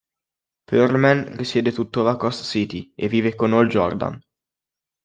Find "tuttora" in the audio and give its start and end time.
1.71-2.13